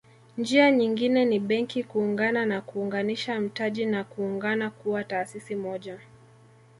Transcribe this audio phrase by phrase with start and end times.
[0.37, 5.99] Njia nyingine ni Benki kuungana na kuunganisha mtaji na kuungana kuwa taasisi moja